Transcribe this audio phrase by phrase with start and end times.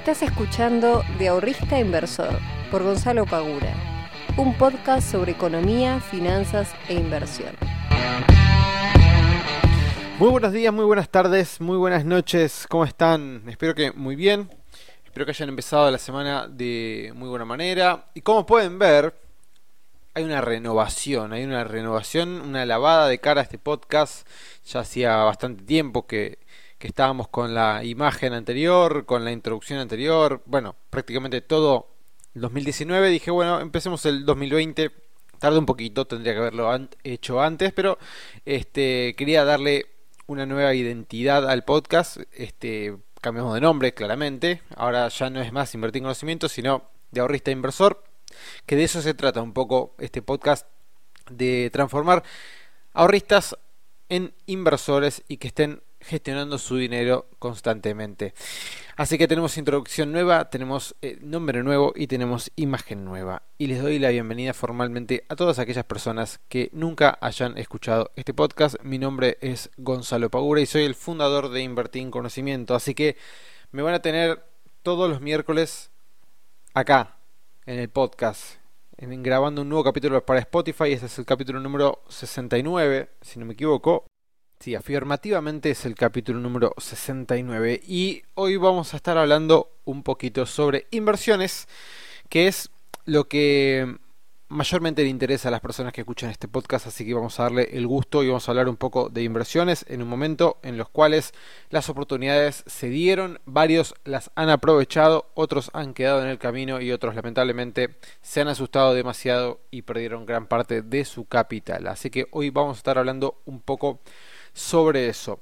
[0.00, 2.38] Estás escuchando De Ahorrista Inversor
[2.70, 3.74] por Gonzalo Pagura,
[4.38, 7.54] un podcast sobre economía, finanzas e inversión.
[10.18, 13.42] Muy buenos días, muy buenas tardes, muy buenas noches, ¿cómo están?
[13.46, 14.48] Espero que muy bien,
[15.04, 18.06] espero que hayan empezado la semana de muy buena manera.
[18.14, 19.14] Y como pueden ver,
[20.14, 24.26] hay una renovación, hay una renovación, una lavada de cara a este podcast.
[24.64, 26.38] Ya hacía bastante tiempo que,
[26.80, 31.88] que estábamos con la imagen anterior, con la introducción anterior, bueno, prácticamente todo
[32.34, 33.10] el 2019.
[33.10, 34.90] Dije, bueno, empecemos el 2020.
[35.38, 36.70] Tardé un poquito, tendría que haberlo
[37.04, 37.98] hecho antes, pero
[38.46, 39.88] este quería darle
[40.26, 42.16] una nueva identidad al podcast.
[42.32, 44.62] Este, cambiamos de nombre, claramente.
[44.74, 48.02] Ahora ya no es más invertir en conocimiento, sino de ahorrista inversor.
[48.64, 50.66] Que de eso se trata un poco este podcast,
[51.30, 52.22] de transformar
[52.94, 53.54] ahorristas
[54.08, 58.34] en inversores y que estén gestionando su dinero constantemente.
[58.96, 63.42] Así que tenemos introducción nueva, tenemos eh, nombre nuevo y tenemos imagen nueva.
[63.58, 68.34] Y les doy la bienvenida formalmente a todas aquellas personas que nunca hayan escuchado este
[68.34, 68.76] podcast.
[68.82, 72.74] Mi nombre es Gonzalo Pagura y soy el fundador de Invertir en Conocimiento.
[72.74, 73.16] Así que
[73.70, 74.44] me van a tener
[74.82, 75.90] todos los miércoles
[76.74, 77.16] acá
[77.66, 78.56] en el podcast.
[78.98, 80.92] grabando un nuevo capítulo para Spotify.
[80.92, 84.09] Este es el capítulo número 69, si no me equivoco.
[84.62, 90.44] Sí, afirmativamente es el capítulo número 69 y hoy vamos a estar hablando un poquito
[90.44, 91.66] sobre inversiones,
[92.28, 92.68] que es
[93.06, 93.96] lo que
[94.48, 97.70] mayormente le interesa a las personas que escuchan este podcast, así que vamos a darle
[97.72, 100.90] el gusto y vamos a hablar un poco de inversiones en un momento en los
[100.90, 101.32] cuales
[101.70, 106.92] las oportunidades se dieron, varios las han aprovechado, otros han quedado en el camino y
[106.92, 111.86] otros lamentablemente se han asustado demasiado y perdieron gran parte de su capital.
[111.86, 114.00] Así que hoy vamos a estar hablando un poco
[114.52, 115.40] sobre eso.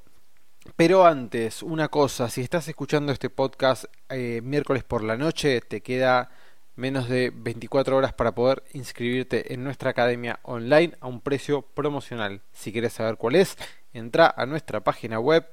[0.76, 5.80] Pero antes, una cosa, si estás escuchando este podcast eh, miércoles por la noche, te
[5.80, 6.30] queda
[6.76, 12.42] menos de 24 horas para poder inscribirte en nuestra academia online a un precio promocional.
[12.52, 13.56] Si quieres saber cuál es,
[13.92, 15.48] entra a nuestra página web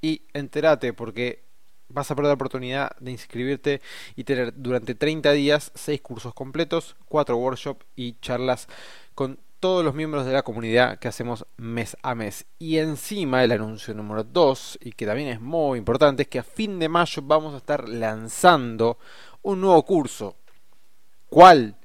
[0.00, 1.44] y entérate porque
[1.88, 3.82] vas a perder la oportunidad de inscribirte
[4.16, 8.68] y tener durante 30 días 6 cursos completos, 4 workshops y charlas
[9.14, 12.44] con todos los miembros de la comunidad que hacemos mes a mes.
[12.58, 16.42] Y encima el anuncio número 2, y que también es muy importante, es que a
[16.42, 18.98] fin de mayo vamos a estar lanzando
[19.40, 20.36] un nuevo curso.
[21.30, 21.76] ¿Cuál?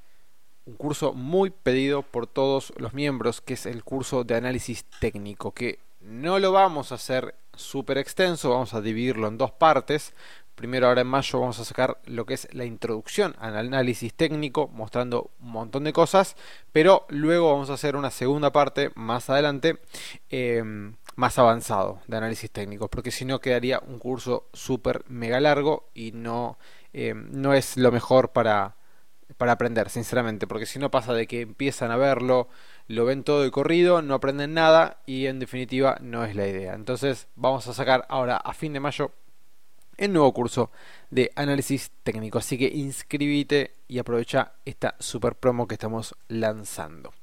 [0.66, 5.54] Un curso muy pedido por todos los miembros, que es el curso de análisis técnico,
[5.54, 10.14] que no lo vamos a hacer súper extenso, vamos a dividirlo en dos partes.
[10.60, 14.68] Primero ahora en mayo vamos a sacar lo que es la introducción al análisis técnico,
[14.68, 16.36] mostrando un montón de cosas,
[16.74, 19.78] pero luego vamos a hacer una segunda parte más adelante,
[20.30, 25.88] em, más avanzado de análisis técnico, porque si no quedaría un curso súper mega largo
[25.94, 26.58] y no,
[26.92, 28.76] em, no es lo mejor para,
[29.38, 32.50] para aprender, sinceramente, porque si no pasa de que empiezan a verlo,
[32.90, 36.74] lo ven todo de corrido, no aprenden nada y en definitiva no es la idea.
[36.74, 39.14] Entonces vamos a sacar ahora a fin de mayo
[40.00, 40.72] el nuevo curso
[41.12, 42.40] de análisis técnico.
[42.40, 47.14] Así que inscríbete y aprovecha esta super promo que estamos lanzando.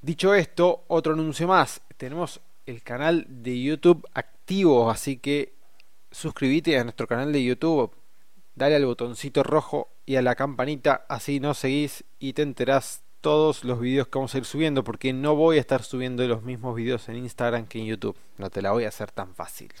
[0.00, 1.80] Dicho esto, otro anuncio más.
[1.96, 5.52] Tenemos el canal de YouTube activo, así que
[6.10, 7.92] suscríbete a nuestro canal de YouTube.
[8.54, 13.64] Dale al botoncito rojo y a la campanita, así nos seguís y te enterás todos
[13.64, 16.74] los vídeos que vamos a ir subiendo porque no voy a estar subiendo los mismos
[16.74, 18.16] vídeos en Instagram que en YouTube.
[18.36, 19.72] No te la voy a hacer tan fácil.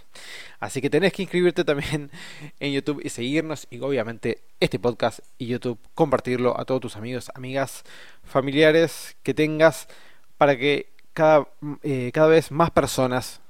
[0.60, 2.10] Así que tenés que inscribirte también
[2.60, 7.30] en YouTube y seguirnos y obviamente este podcast y YouTube compartirlo a todos tus amigos,
[7.34, 7.82] amigas,
[8.22, 9.88] familiares que tengas
[10.38, 11.48] para que cada,
[11.82, 13.40] eh, cada vez más personas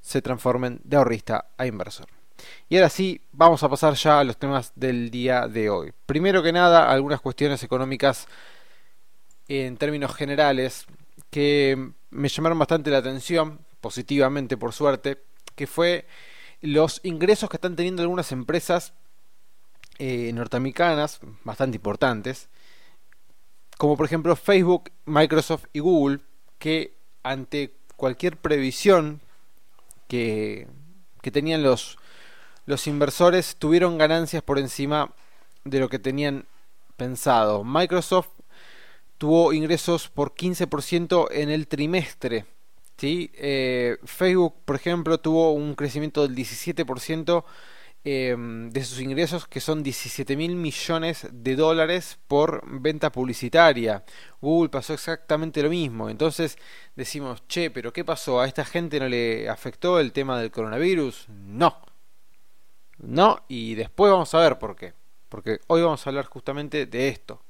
[0.00, 2.06] se transformen de ahorrista a inversor.
[2.68, 5.92] Y ahora sí, vamos a pasar ya a los temas del día de hoy.
[6.06, 8.26] Primero que nada, algunas cuestiones económicas
[9.48, 10.86] en términos generales
[11.30, 15.22] que me llamaron bastante la atención, positivamente por suerte,
[15.56, 16.06] que fue
[16.60, 18.92] los ingresos que están teniendo algunas empresas
[19.98, 22.48] eh, norteamericanas, bastante importantes,
[23.78, 26.20] como por ejemplo Facebook, Microsoft y Google,
[26.58, 29.20] que ante cualquier previsión
[30.08, 30.68] que,
[31.20, 31.98] que tenían los,
[32.66, 35.12] los inversores, tuvieron ganancias por encima
[35.64, 36.46] de lo que tenían
[36.96, 37.64] pensado.
[37.64, 38.28] Microsoft
[39.22, 42.44] tuvo ingresos por 15% en el trimestre.
[42.96, 43.30] ¿sí?
[43.34, 47.44] Eh, Facebook, por ejemplo, tuvo un crecimiento del 17%
[48.02, 54.02] em, de sus ingresos, que son 17 mil millones de dólares por venta publicitaria.
[54.40, 56.10] Google pasó exactamente lo mismo.
[56.10, 56.58] Entonces
[56.96, 58.40] decimos, che, pero ¿qué pasó?
[58.40, 61.28] ¿A esta gente no le afectó el tema del coronavirus?
[61.28, 61.78] No.
[62.98, 64.94] No, y después vamos a ver por qué.
[65.28, 67.40] Porque hoy vamos a hablar justamente de esto.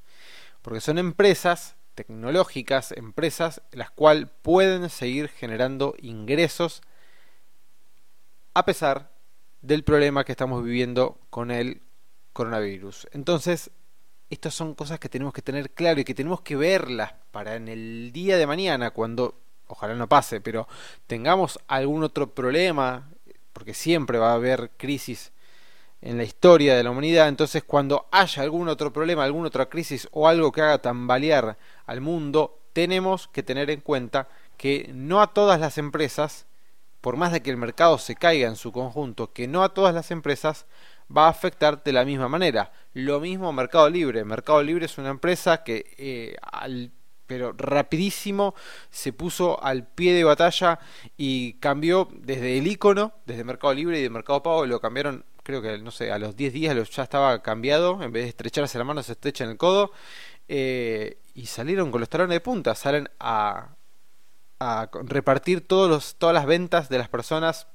[0.62, 6.82] Porque son empresas tecnológicas, empresas las cuales pueden seguir generando ingresos
[8.54, 9.10] a pesar
[9.60, 11.82] del problema que estamos viviendo con el
[12.32, 13.08] coronavirus.
[13.12, 13.70] Entonces,
[14.30, 17.68] estas son cosas que tenemos que tener claro y que tenemos que verlas para en
[17.68, 20.66] el día de mañana, cuando, ojalá no pase, pero
[21.06, 23.10] tengamos algún otro problema,
[23.52, 25.32] porque siempre va a haber crisis
[26.02, 30.08] en la historia de la humanidad, entonces cuando haya algún otro problema, alguna otra crisis
[30.10, 31.56] o algo que haga tambalear
[31.86, 36.46] al mundo, tenemos que tener en cuenta que no a todas las empresas,
[37.00, 39.94] por más de que el mercado se caiga en su conjunto, que no a todas
[39.94, 40.66] las empresas
[41.14, 42.72] va a afectar de la misma manera.
[42.94, 44.24] Lo mismo Mercado Libre.
[44.24, 46.90] Mercado Libre es una empresa que eh, al
[47.32, 48.54] pero rapidísimo
[48.90, 50.80] se puso al pie de batalla
[51.16, 55.62] y cambió desde el icono, desde Mercado Libre y de Mercado Pago, lo cambiaron, creo
[55.62, 58.84] que no sé, a los 10 días ya estaba cambiado, en vez de estrecharse la
[58.84, 59.92] mano se estrecha en el codo,
[60.48, 63.76] eh, y salieron con los talones de punta, salen a,
[65.08, 67.66] repartir todos los, todas las ventas de las personas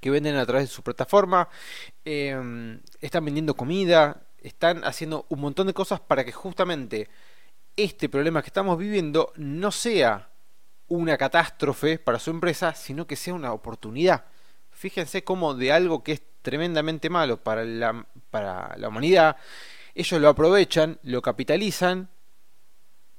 [0.00, 1.48] que venden a través de su plataforma,
[2.04, 7.08] em, están vendiendo comida, están haciendo un montón de cosas para que justamente
[7.76, 10.30] este problema que estamos viviendo no sea
[10.88, 14.26] una catástrofe para su empresa, sino que sea una oportunidad.
[14.86, 18.06] Fíjense cómo de algo que es tremendamente malo para la,
[18.86, 19.36] humanidad,
[19.96, 22.08] ellos lo aprovechan, lo capitalizan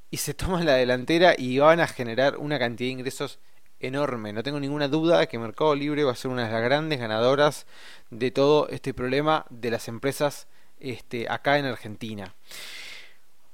[0.10, 3.40] y se toman la delantera y van a generar una cantidad de ingresos
[3.82, 4.32] enorme.
[4.32, 7.02] No tengo ninguna duda de que Mercado Libre va a ser una de las grandes
[7.02, 7.68] ganadoras
[8.12, 10.48] de todo este problema de las empresas
[10.80, 12.34] este, acá en Argentina.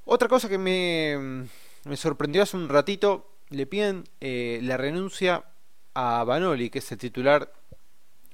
[0.06, 1.48] Otra cosa que me,
[1.86, 5.46] me sorprendió hace un ratito, le piden eh, la renuncia
[5.94, 7.52] a Banoli, que es el titular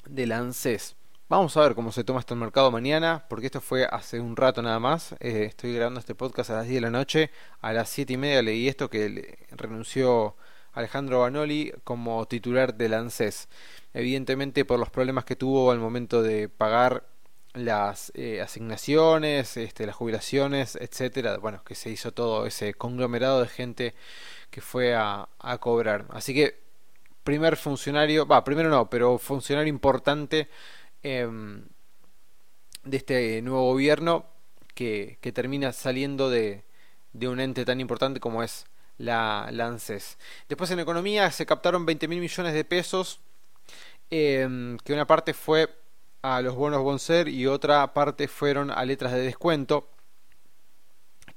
[0.09, 0.95] del ANSES.
[1.27, 4.35] Vamos a ver cómo se toma esto el mercado mañana, porque esto fue hace un
[4.35, 5.13] rato nada más.
[5.19, 7.31] Eh, estoy grabando este podcast a las 10 de la noche.
[7.61, 10.35] A las 7 y media leí esto que renunció
[10.73, 13.47] Alejandro Banoli como titular del ANSES.
[13.93, 17.05] Evidentemente por los problemas que tuvo al momento de pagar
[17.53, 21.37] las eh, asignaciones, este, las jubilaciones, etcétera.
[21.37, 23.95] Bueno, que se hizo todo ese conglomerado de gente
[24.49, 25.29] que fue a,
[25.59, 26.05] cobrar.
[26.09, 26.68] Así que
[27.29, 30.49] primer funcionario, va, primero no, pero funcionario importante
[31.03, 31.63] em,
[32.83, 34.25] de este nuevo gobierno
[34.73, 36.63] que, termina saliendo de,
[37.13, 38.65] de un ente tan importante como es
[38.97, 40.17] la, ANSES.
[40.47, 43.19] Después en economía se captaron 20 mil millones de pesos,
[44.09, 45.69] em, que una parte fue
[46.23, 49.87] a los bonos Bonser y otra parte fueron a letras de descuento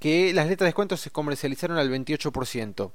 [0.00, 2.93] que las letras de descuento se comercializaron al 28%.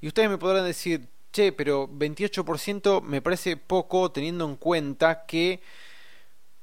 [0.00, 1.08] Y ustedes me podrán decir,
[1.56, 5.60] pero 28% me parece poco teniendo en cuenta que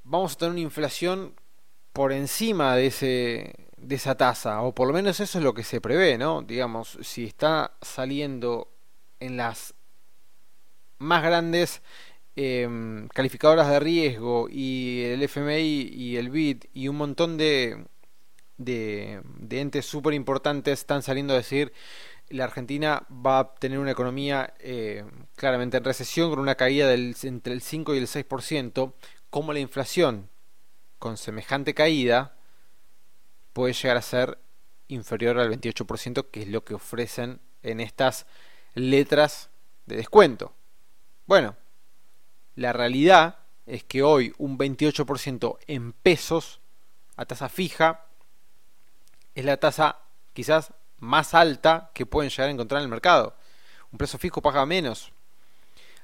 [0.04, 1.34] vamos a tener una inflación
[1.94, 5.64] por encima de ese de esa tasa, o por lo menos eso es lo que
[5.64, 6.42] se prevé, ¿no?
[6.42, 8.72] Digamos, si está saliendo
[9.20, 9.76] en las
[10.98, 11.82] más grandes
[12.36, 17.86] eh, calificadoras de riesgo y el FMI y el BID y un montón de,
[18.58, 21.74] de, entes súper importantes están saliendo a decir
[22.30, 25.06] la Argentina va a tener una economía eh,
[25.36, 28.94] claramente en recesión con una caída del, entre el 5 y el 6%,
[29.30, 30.30] como la inflación
[30.98, 32.36] con semejante caída
[33.54, 34.40] puede llegar a ser
[34.88, 38.26] inferior al 28%, que es lo que ofrecen en estas
[38.74, 39.50] letras
[39.86, 40.54] de descuento.
[41.26, 41.56] Bueno,
[42.56, 46.62] la realidad es que hoy un 28% en pesos
[47.16, 48.06] a tasa fija
[49.34, 50.00] es la tasa
[50.34, 53.36] quizás más alta que pueden llegar a encontrar en el mercado.
[53.92, 55.12] Un precio fijo paga menos.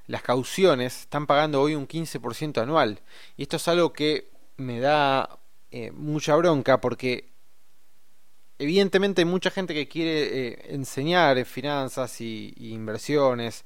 [0.07, 3.01] Las cauciones están pagando hoy un 15% anual.
[3.37, 5.39] Y esto es algo que me da
[5.71, 7.29] eh, mucha bronca porque
[8.59, 13.65] evidentemente hay mucha gente que quiere eh, enseñar finanzas y, y inversiones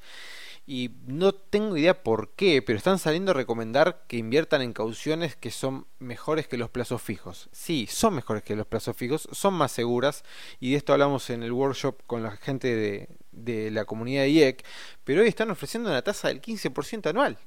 [0.67, 5.35] y no tengo idea por qué, pero están saliendo a recomendar que inviertan en cauciones
[5.35, 7.49] que son mejores que los plazos fijos.
[7.51, 10.23] Sí, son mejores que los plazos fijos, son más seguras
[10.59, 14.65] y de esto hablamos en el workshop con la gente de, la comunidad de IEC,
[15.03, 17.37] pero hoy están ofreciendo una tasa del 15% anual.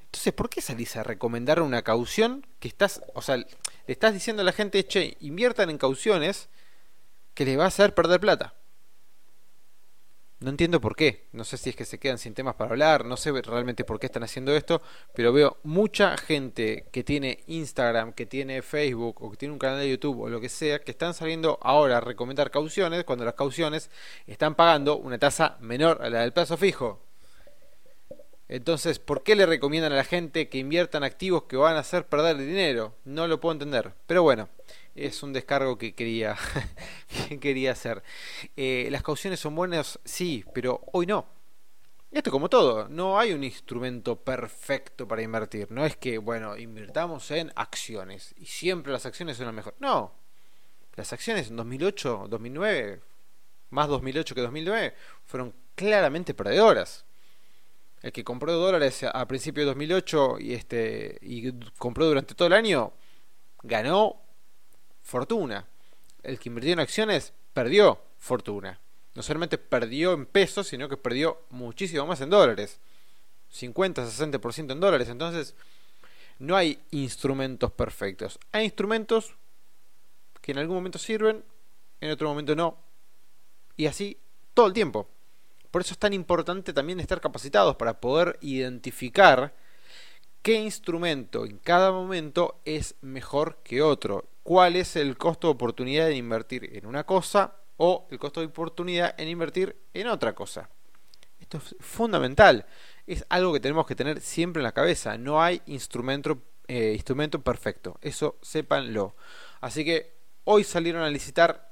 [0.00, 3.46] Entonces, ¿por qué salís a recomendar una caución que estás, o sea, le
[3.86, 6.48] estás diciendo a la gente, che, inviertan en cauciones
[7.34, 8.57] que les va a hacer perder plata?
[10.40, 11.26] No entiendo por qué.
[11.32, 13.04] No sé si es que se quedan sin temas para hablar.
[13.04, 14.80] No sé realmente por qué están haciendo esto.
[15.12, 19.80] Pero veo mucha gente que tiene Instagram, que tiene Facebook o que tiene un canal
[19.80, 23.34] de YouTube o lo que sea, que están saliendo ahora a recomendar cauciones cuando las
[23.34, 23.90] cauciones
[24.28, 27.00] están pagando una tasa menor a la del plazo fijo.
[28.48, 32.06] Entonces, ¿por qué le recomiendan a la gente que inviertan activos que van a hacer
[32.06, 32.94] perder dinero?
[33.04, 33.92] No lo puedo entender.
[34.06, 34.48] Pero bueno,
[34.98, 36.36] es un descargo que quería,
[37.28, 38.02] que quería hacer.
[38.56, 39.98] Eh, ¿Las cauciones son buenas?
[40.04, 41.26] Sí, pero hoy no.
[42.10, 45.70] Esto como todo, no hay un instrumento perfecto para invertir.
[45.70, 49.74] No es que, bueno, invirtamos en acciones y siempre las acciones son lo mejor.
[49.78, 50.14] No.
[50.96, 53.00] Las acciones en 2008, 2009,
[53.70, 54.94] más 2008 que 2009,
[55.26, 57.04] fueron claramente perdedoras.
[58.00, 62.54] El que compró dólares a principios de 2008 y este y compró durante todo el
[62.54, 62.92] año
[63.62, 64.22] ganó
[65.08, 65.64] fortuna.
[66.22, 68.78] El que invirtió en acciones perdió fortuna.
[69.14, 72.78] No solamente perdió en pesos, sino que perdió muchísimo más en dólares.
[73.48, 75.08] 50, 60% en dólares.
[75.08, 75.54] Entonces,
[76.38, 78.38] no hay instrumentos perfectos.
[78.52, 79.34] Hay instrumentos
[80.42, 81.42] que en algún momento sirven,
[82.02, 82.76] en otro momento no.
[83.78, 84.18] Y así
[84.52, 85.08] todo el tiempo.
[85.70, 89.54] Por eso es tan importante también estar capacitados para poder identificar
[90.42, 94.28] qué instrumento en cada momento es mejor que otro.
[94.48, 98.46] ¿Cuál es el costo de oportunidad de invertir en una cosa o el costo de
[98.46, 100.70] oportunidad en invertir en otra cosa?
[101.38, 102.64] Esto es fundamental.
[103.06, 105.18] Es algo que tenemos que tener siempre en la cabeza.
[105.18, 107.98] No hay instrumento, eh, instrumento perfecto.
[108.00, 109.16] Eso sépanlo.
[109.60, 110.14] Así que
[110.44, 111.70] hoy salieron a licitar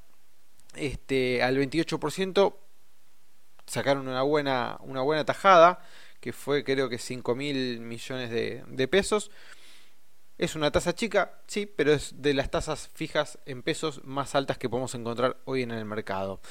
[0.75, 2.56] este, al 28%
[3.66, 5.78] sacaron una buena, una buena tajada,
[6.21, 9.30] que fue creo que 5 mil millones de, de pesos.
[10.38, 14.59] Es una tasa chica, sí, pero es de las tasas fijas en pesos más altas
[14.59, 16.43] que podemos encontrar hoy en el mercado.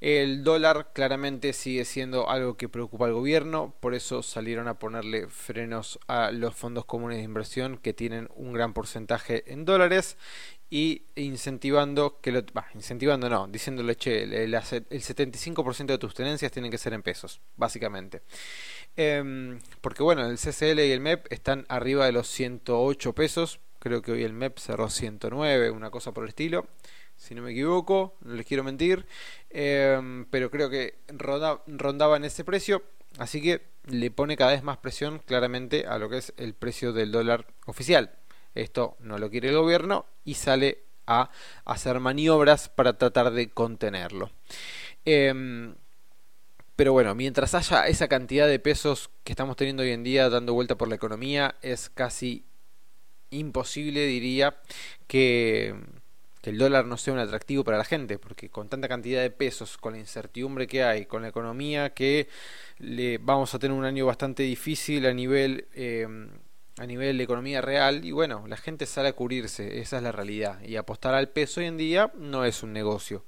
[0.00, 5.28] El dólar claramente sigue siendo algo que preocupa al gobierno, por eso salieron a ponerle
[5.28, 10.16] frenos a los fondos comunes de inversión que tienen un gran porcentaje en dólares
[10.70, 12.42] y incentivando que lo
[12.74, 17.40] incentivando no, diciéndole che, el, el 75% de tus tenencias tienen que ser en pesos,
[17.56, 18.22] básicamente.
[18.96, 23.60] Em, porque bueno, el CCL y el MEP están arriba de los 108 pesos.
[23.78, 26.66] Creo que hoy el MEP cerró 109, una cosa por el estilo.
[27.16, 29.06] Si no me equivoco, no les quiero mentir.
[29.50, 32.82] Em, pero creo que rondaba en ese precio.
[33.18, 36.92] Así que le pone cada vez más presión claramente a lo que es el precio
[36.92, 38.12] del dólar oficial.
[38.54, 41.30] Esto no lo quiere el gobierno y sale a
[41.64, 44.30] hacer maniobras para tratar de contenerlo.
[45.04, 45.74] Eh,
[46.76, 50.54] pero bueno, mientras haya esa cantidad de pesos que estamos teniendo hoy en día dando
[50.54, 52.44] vuelta por la economía, es casi
[53.30, 54.56] imposible, diría,
[55.06, 55.74] que,
[56.42, 59.78] el dólar no sea un atractivo para la gente, porque con tanta cantidad de pesos,
[59.78, 62.28] con la incertidumbre que hay, con la economía que
[62.78, 65.68] le vamos a tener un año bastante difícil a nivel...
[65.74, 66.06] Eh,
[66.78, 70.12] a nivel de economía real y bueno, la gente sale a cubrirse, esa es la
[70.12, 73.24] realidad y apostar al peso hoy en día no es un negocio,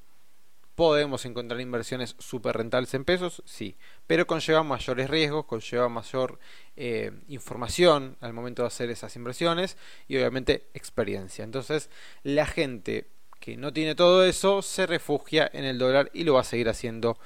[0.76, 3.42] ¿Podemos encontrar inversiones súper rentables en pesos?
[3.46, 6.38] Sí, pero conlleva mayores riesgos, conlleva mayor
[6.76, 11.44] eh, información al momento de hacer esas inversiones y obviamente experiencia.
[11.44, 11.88] Entonces
[12.24, 13.06] la gente
[13.40, 16.68] que no tiene todo eso se refugia en el dólar y lo va a seguir
[16.68, 17.18] haciendo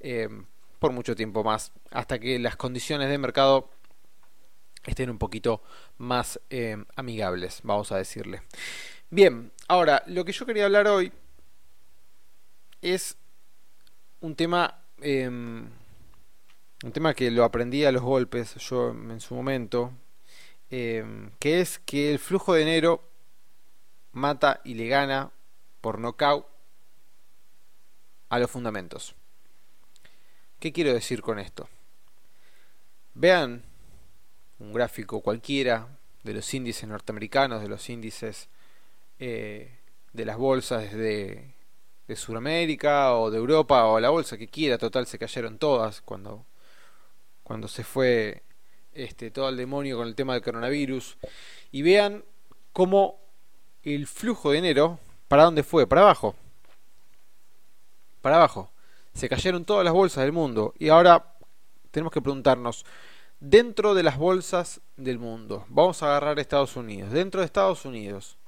[0.00, 0.30] eh,
[0.78, 3.68] por mucho tiempo más hasta que las condiciones de mercado
[4.86, 5.62] estén un poquito
[5.98, 8.42] más eh, amigables, vamos a decirle.
[9.10, 11.12] Bien, ahora lo que yo quería hablar hoy
[12.82, 13.16] es
[14.20, 15.68] un tema em,
[16.84, 19.92] un tema que lo aprendí a los golpes yo en su momento
[20.70, 23.02] em, que es que el flujo de enero
[24.12, 25.30] mata y le gana
[25.80, 26.46] por nocaut
[28.28, 29.14] a los fundamentos
[30.58, 31.68] ¿qué quiero decir con esto?
[33.14, 33.62] vean
[34.58, 35.88] un gráfico cualquiera
[36.22, 38.48] de los índices norteamericanos de los índices
[39.18, 39.78] eh,
[40.12, 41.54] de las bolsas desde
[42.06, 46.44] de Sudamérica o de Europa o la bolsa que quiera, total se cayeron todas cuando
[47.42, 48.42] cuando se fue
[48.92, 51.16] este todo el demonio con el tema del coronavirus
[51.72, 52.24] y vean
[52.72, 53.18] cómo
[53.82, 56.34] el flujo de enero para dónde fue, para abajo.
[58.20, 58.70] Para abajo.
[59.14, 61.34] Se cayeron todas las bolsas del mundo y ahora
[61.90, 62.84] tenemos que preguntarnos
[63.40, 65.64] dentro de las bolsas del mundo.
[65.68, 67.12] Vamos a agarrar Estados Unidos.
[67.12, 68.38] Dentro de Estados Unidos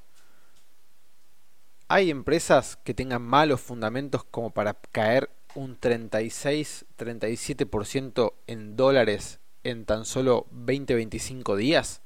[1.88, 10.04] ¿Hay empresas que tengan malos fundamentos como para caer un 36-37% en dólares en tan
[10.04, 12.02] solo 20-25 días?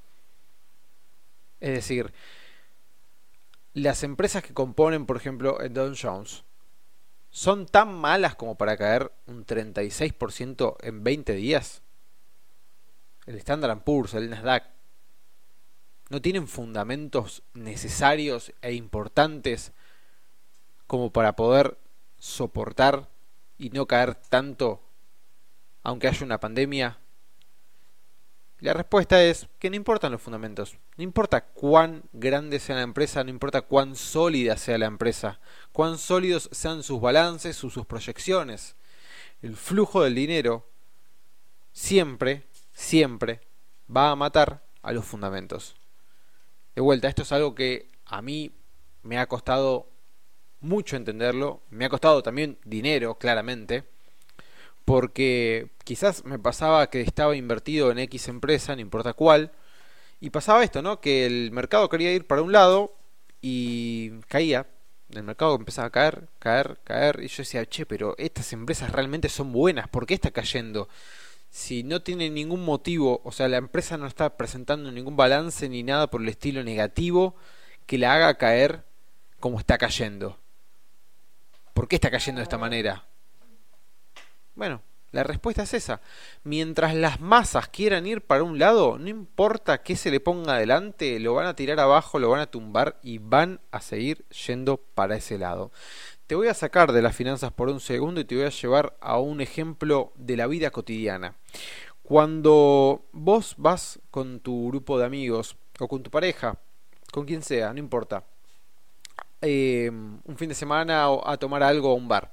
[1.61, 2.13] Es decir,
[3.73, 6.45] las empresas que componen, por ejemplo, en Dow Jones,
[7.31, 11.81] ¿son tan malas como para caer un 36% en 20 días?
[13.31, 14.65] El Standard Poor's, el Nasdaq,
[16.09, 19.73] no tienen fundamentos necesarios e importantes
[20.89, 21.79] como para poder
[22.19, 23.09] soportar
[23.57, 24.83] y no caer tanto
[25.85, 26.99] aunque haya una pandemia
[28.59, 33.23] La respuesta es que no importan los fundamentos, no importa cuán grande sea la empresa,
[33.23, 35.39] no importa cuán sólida sea la empresa,
[35.71, 38.75] cuán sólidos sean sus balances o sus proyecciones.
[39.41, 40.69] El flujo del dinero
[41.73, 42.50] siempre,
[42.81, 43.41] siempre
[43.95, 45.77] va a matar a los fundamentos.
[46.75, 48.53] De vuelta, esto es algo que a mí
[49.03, 49.89] me ha costado
[50.61, 53.85] mucho entenderlo, me ha costado también dinero, claramente,
[54.85, 59.53] porque quizás me pasaba que estaba invertido en X empresa, no importa cuál,
[60.19, 61.01] y pasaba esto, ¿no?
[61.01, 62.95] Que el mercado quería ir para un lado
[63.43, 64.67] y caía,
[65.11, 69.29] el mercado empezaba a caer, caer, caer, y yo decía, che, pero estas empresas realmente
[69.29, 70.89] son buenas, ¿por qué está cayendo?
[71.51, 75.83] Si no tiene ningún motivo, o sea, la empresa no está presentando ningún balance ni
[75.83, 77.35] nada por el estilo negativo
[77.87, 78.85] que la haga caer
[79.41, 80.39] como está cayendo.
[81.75, 83.05] ¿Por qué está cayendo de esta manera?
[84.55, 84.81] Bueno,
[85.13, 86.01] la respuesta es esa.
[86.45, 91.19] Mientras las masas quieran ir para un lado, no importa qué se le ponga adelante,
[91.19, 95.17] lo van a tirar abajo, lo van a tumbar y van a seguir yendo para
[95.17, 95.73] ese lado.
[96.31, 98.97] Te voy a sacar de las finanzas por un segundo y te voy a llevar
[99.01, 101.35] a un ejemplo de la vida cotidiana.
[102.05, 106.57] Cuando vos vas con tu grupo de amigos o con tu pareja,
[107.11, 108.23] con quien sea, no importa,
[109.41, 112.33] eh, un fin de semana a tomar algo a un bar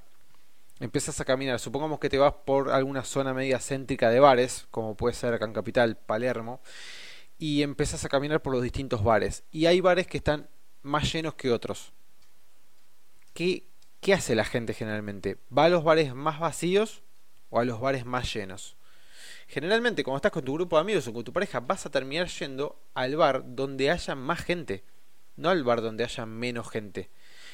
[0.80, 4.96] empiezas a caminar, supongamos que te vas por alguna zona media céntrica de bares, como
[4.96, 6.62] puede ser acá en Capital, Palermo,
[7.40, 9.44] y empiezas a caminar por los distintos bares.
[9.50, 10.48] Y hay bares que están
[10.84, 11.94] más llenos que otros.
[13.34, 13.67] ¿Qué,
[14.00, 15.38] ¿Qué hace la gente generalmente?
[15.56, 17.04] ¿Va a los bares más vacíos
[17.50, 18.76] o a los bares más llenos?
[19.48, 22.28] Generalmente, cuando estás con tu grupo de amigos o con tu pareja, vas a terminar
[22.28, 24.84] yendo al bar donde haya más gente,
[25.36, 27.10] no al bar donde haya menos gente.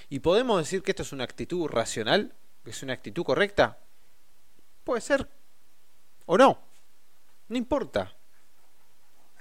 [0.10, 2.34] Y podemos decir que esto es una actitud racional
[2.66, 3.78] es una actitud correcta?
[4.84, 5.30] Puede ser.
[6.26, 6.60] O no.
[7.50, 8.16] No importa.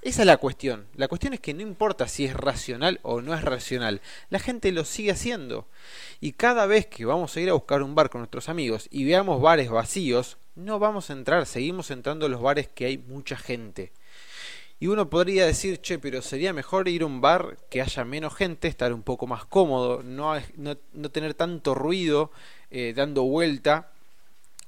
[0.03, 0.89] Esa es la cuestión.
[0.97, 4.01] La cuestión es que no importa si es racional o no es racional.
[4.31, 5.69] La gente lo sigue haciendo.
[6.21, 9.05] Y cada vez que vamos a ir a buscar un bar con nuestros amigos y
[9.05, 11.47] veamos bares vacíos, no vamos a entrar.
[11.47, 13.93] Seguimos entrando a los bares que hay mucha gente.
[14.81, 18.35] Y uno podría decir, che, pero sería mejor ir a un bar que haya menos
[18.35, 22.33] gente, estar un poco más cómodo, no, no, no tener tanto ruido
[22.73, 23.92] eh, dando vuelta,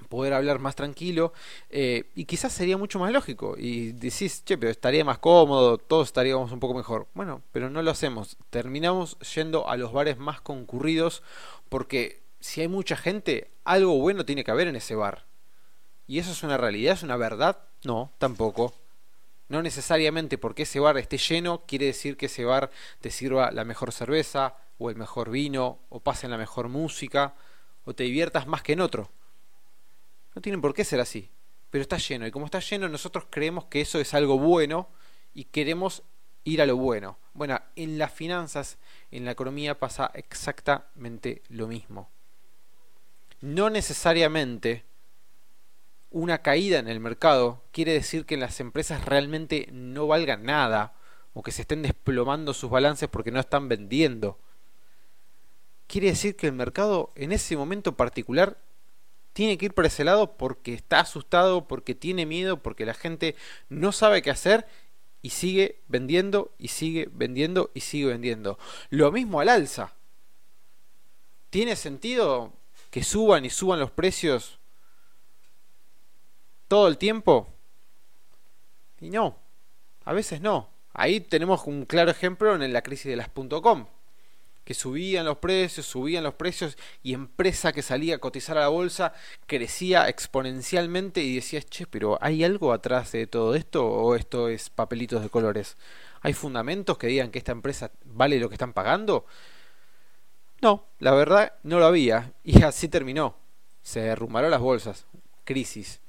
[0.05, 1.33] poder hablar más tranquilo,
[1.71, 3.57] eh, y quizás sería mucho más lógico.
[3.59, 7.07] Y decís, che, pero estaría más cómodo, todos estaríamos un poco mejor.
[7.15, 8.37] Bueno, pero no lo hacemos.
[8.51, 11.23] Terminamos yendo a los bares más concurridos
[11.69, 15.25] porque si hay mucha gente, algo bueno tiene que haber en ese bar.
[16.07, 16.95] ¿Y eso es una realidad?
[16.95, 17.59] ¿Es una verdad?
[17.85, 18.75] No, tampoco.
[19.49, 23.65] No necesariamente porque ese bar esté lleno quiere decir que ese bar te sirva la
[23.65, 27.35] mejor cerveza o el mejor vino o pasen la mejor música
[27.85, 29.11] o te diviertas más que en otro.
[30.45, 31.31] Tienen por qué ser así,
[31.71, 34.91] pero está lleno y como está lleno nosotros creemos que eso es algo bueno
[35.33, 36.03] y queremos
[36.45, 37.17] ir a lo bueno.
[37.33, 38.77] Bueno, en las finanzas,
[39.11, 42.11] en la economía pasa exactamente lo mismo.
[43.41, 44.85] No necesariamente
[46.11, 50.93] una caída en el mercado quiere decir que las empresas realmente no valgan nada
[51.33, 54.39] o que se estén desplomando sus balances porque no están vendiendo
[55.87, 58.59] quiere decir que el mercado en ese momento particular
[59.35, 63.37] tiene que ir por ese lado porque está asustado, porque tiene miedo, porque la gente
[63.69, 64.67] no sabe qué hacer
[65.21, 68.59] y sigue vendiendo y sigue vendiendo y sigue vendiendo.
[68.91, 69.93] Lo mismo al alza.
[71.51, 72.53] ¿Tiene sentido
[72.91, 74.59] que suban y suban los precios
[76.69, 77.49] todo el tiempo?
[79.01, 79.37] Y no,
[80.05, 80.71] a veces no.
[80.93, 83.87] Ahí tenemos un claro ejemplo en la crisis de las .com
[84.65, 88.69] que subían los precios, subían los precios y empresa que salía a cotizar a la
[88.69, 89.13] bolsa
[89.47, 94.71] crecía exponencialmente y decías, che, pero ¿hay algo atrás de todo esto o esto es
[94.71, 95.77] papelitos de colores?
[96.23, 99.27] ¿Hay fundamentos que digan que esta empresa vale lo que están pagando?
[100.63, 103.37] No, la verdad no lo había y así terminó.
[103.83, 105.07] Se derrumbaron las bolsas,
[105.45, 106.01] crisis.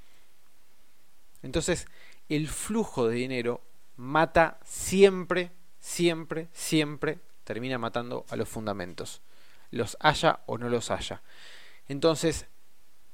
[1.43, 1.87] Entonces,
[2.29, 3.61] el flujo de dinero
[3.97, 9.21] mata siempre, siempre, siempre termina matando a los fundamentos,
[9.71, 11.21] los haya o no los haya.
[11.87, 12.47] Entonces,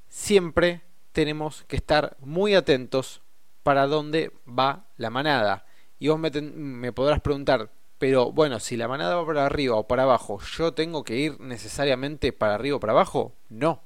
[0.09, 3.21] siempre tenemos que estar muy atentos
[3.63, 5.65] para dónde va la manada.
[5.99, 9.87] Y vos me, me, podrás preguntar, pero bueno, si la manada va para arriba o
[9.87, 13.35] para abajo, ¿yo tengo que ir necesariamente para arriba o para abajo?
[13.49, 13.83] No,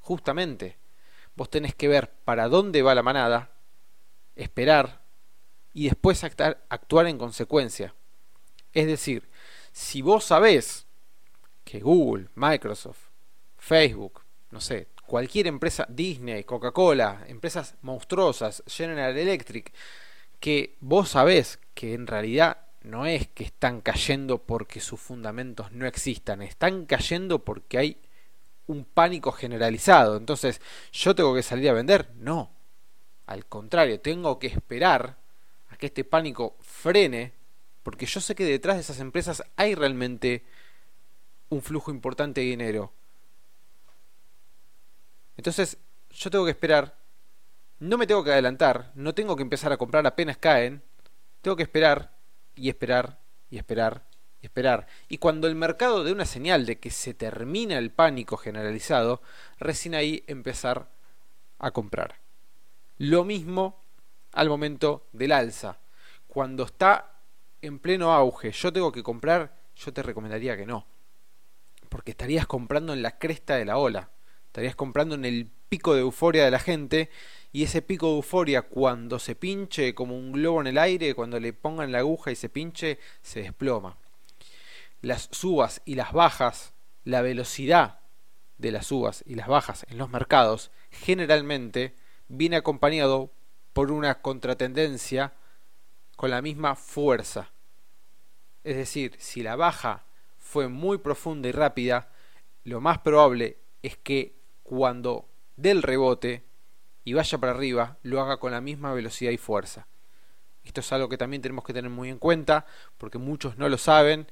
[0.00, 0.78] justamente.
[1.34, 3.50] Vos tenés que ver para dónde va la manada,
[4.36, 5.02] esperar
[5.74, 7.94] y después actuar en consecuencia.
[8.72, 9.28] Es decir,
[9.76, 10.86] si vos sabés
[11.62, 13.10] que Google, Microsoft,
[13.58, 19.74] Facebook, no sé, cualquier empresa, Disney, Coca-Cola, empresas monstruosas, General Electric,
[20.40, 25.86] que vos sabés que en realidad no es que están cayendo porque sus fundamentos no
[25.86, 28.00] existan, están cayendo porque hay
[28.68, 30.16] un pánico generalizado.
[30.16, 32.08] Entonces, ¿yo tengo que salir a vender?
[32.14, 32.50] No.
[33.26, 35.18] Al contrario, tengo que esperar
[35.68, 37.34] a que este pánico frene,
[37.86, 40.44] porque yo sé que detrás de esas empresas hay realmente
[41.50, 42.92] un flujo importante de dinero.
[45.36, 45.78] Entonces,
[46.10, 46.98] yo tengo que esperar,
[47.78, 50.82] no me tengo que adelantar, no tengo que empezar a comprar apenas caen,
[51.42, 52.10] tengo que esperar
[52.56, 53.20] y esperar
[53.50, 54.02] y esperar
[54.42, 54.88] y esperar.
[55.08, 59.22] Y cuando el mercado dé una señal de que se termina el pánico generalizado,
[59.60, 60.88] recién ahí empezar
[61.60, 62.16] a comprar.
[62.98, 63.80] Lo mismo
[64.32, 65.78] al momento del alza.
[66.26, 67.12] Cuando está
[67.62, 70.86] en pleno auge, yo tengo que comprar, yo te recomendaría que no.
[71.88, 74.10] Porque estarías comprando en la cresta de la ola.
[74.46, 77.10] Estarías comprando en el pico de euforia de la gente
[77.52, 81.40] y ese pico de euforia cuando se pinche como un globo en el aire, cuando
[81.40, 83.96] le pongan la aguja y se pinche, se desploma.
[85.02, 88.00] Las subas y las bajas, la velocidad
[88.58, 91.94] de las subas y las bajas en los mercados generalmente
[92.28, 93.30] viene acompañado
[93.72, 95.34] por una contratendencia
[96.16, 97.52] con la misma fuerza.
[98.64, 100.04] Es decir, si la baja
[100.38, 102.10] fue muy profunda y rápida,
[102.64, 106.44] lo más probable es que cuando del rebote
[107.04, 109.86] y vaya para arriba, lo haga con la misma velocidad y fuerza.
[110.64, 112.66] Esto es algo que también tenemos que tener muy en cuenta,
[112.98, 114.26] porque muchos no lo saben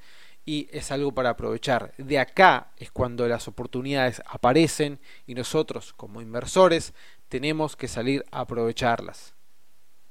[0.45, 1.95] y es algo para aprovechar.
[1.97, 6.93] De acá es cuando las oportunidades aparecen y nosotros como inversores
[7.29, 9.35] tenemos que salir a aprovecharlas.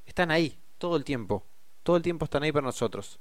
[0.06, 1.46] Están ahí todo el tiempo,
[1.84, 3.20] todo el tiempo están ahí para nosotros.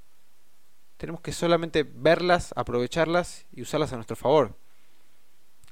[0.96, 4.56] Tenemos que solamente verlas, aprovecharlas y usarlas a nuestro favor.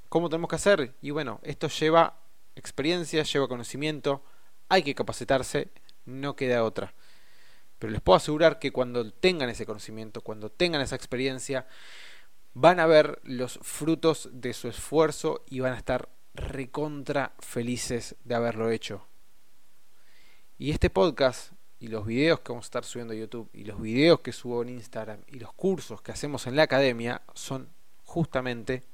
[0.08, 0.94] ¿Cómo tenemos que hacer?
[1.00, 2.18] Y bueno, esto lleva
[2.56, 4.24] experiencia, lleva conocimiento,
[4.68, 5.70] hay que capacitarse,
[6.04, 6.94] no queda otra.
[7.78, 11.66] Pero les puedo asegurar que cuando tengan ese conocimiento, cuando tengan esa experiencia,
[12.52, 18.34] van a ver los frutos de su esfuerzo y van a estar recontra felices de
[18.34, 19.06] haberlo hecho.
[20.58, 23.80] Y este podcast y los videos que vamos a estar subiendo a YouTube y los
[23.80, 27.70] videos que subo en Instagram y los cursos que hacemos en la academia son
[28.04, 28.84] justamente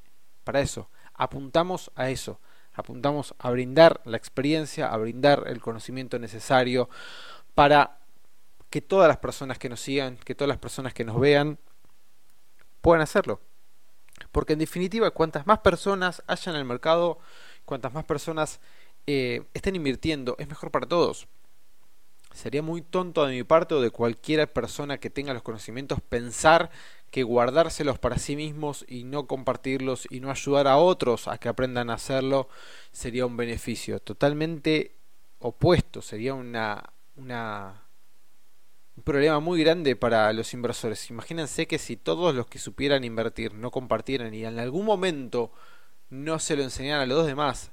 [0.44, 2.40] para eso, apuntamos a eso,
[2.72, 6.88] apuntamos a brindar la experiencia, a brindar el conocimiento necesario
[7.55, 7.99] para
[8.70, 11.59] que todas las personas que nos sigan, que todas las personas que nos vean,
[12.83, 13.40] puedan hacerlo.
[14.31, 17.18] Porque en definitiva, cuantas más personas haya en el mercado,
[17.64, 18.61] cuantas más personas
[19.07, 21.27] eh, estén invirtiendo, es mejor para todos.
[22.37, 26.70] Sería muy tonto de mi parte o de cualquier persona que tenga los conocimientos pensar
[27.11, 31.49] que guardárselos para sí mismos y no compartirlos y no ayudar a otros a que
[31.49, 32.49] aprendan a hacerlo
[32.92, 34.92] sería un beneficio totalmente
[35.38, 37.83] opuesto, sería una, una
[38.96, 41.11] un problema muy grande para los inversores.
[41.11, 45.53] Imagínense que si todos los que supieran invertir no compartieran y en algún momento
[46.11, 47.72] no se lo enseñaran a los demás,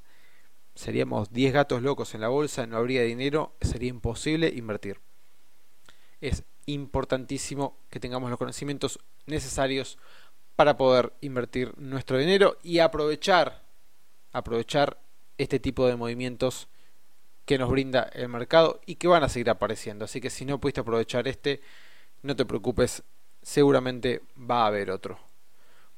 [0.75, 4.99] seríamos 10 gatos locos en la bolsa, no habría dinero, sería imposible invertir.
[6.21, 9.97] Es importantísimo que tengamos los conocimientos necesarios
[10.55, 13.63] para poder invertir nuestro dinero y aprovechar
[14.33, 14.97] aprovechar
[15.38, 16.67] este tipo de movimientos
[17.45, 20.05] que nos brinda el mercado y que van a seguir apareciendo.
[20.05, 21.62] Así que si no pudiste aprovechar este,
[22.21, 23.03] no te preocupes,
[23.41, 25.19] seguramente va a haber otro.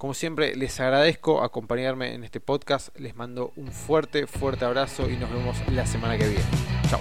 [0.06, 2.96] Como siempre, les agradezco acompañarme en este podcast.
[3.00, 6.46] Les mando un fuerte, fuerte abrazo y nos vemos la semana que viene.
[6.88, 7.00] Chao.